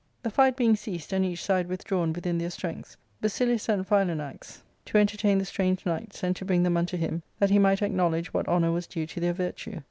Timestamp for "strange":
5.45-5.85